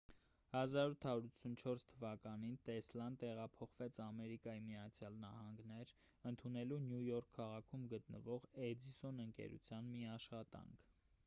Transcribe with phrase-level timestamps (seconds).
[0.59, 5.93] 1884 թվականին տեսլան տեղափոխվեց ամերիկայի միացյալ նահանգներ
[6.31, 10.93] ընդունելու նյու յորք քաղաքում գտնվող էդիսոն ընկերության մի աշխատանք